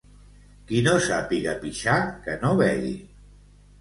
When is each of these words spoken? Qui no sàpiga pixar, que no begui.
Qui 0.69 0.79
no 0.87 0.95
sàpiga 1.07 1.55
pixar, 1.65 1.99
que 2.25 2.39
no 2.45 2.59
begui. 2.63 2.95